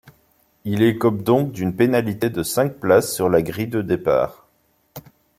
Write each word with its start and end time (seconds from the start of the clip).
Il 0.65 0.81
écope 0.81 1.21
donc 1.21 1.51
d'une 1.51 1.75
pénalité 1.75 2.31
de 2.31 2.41
cinq 2.41 2.79
places 2.79 3.13
sur 3.13 3.29
la 3.29 3.43
grille 3.43 3.67
de 3.67 3.83
départ. 3.83 4.47